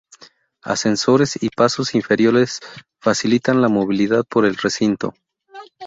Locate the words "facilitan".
2.99-3.61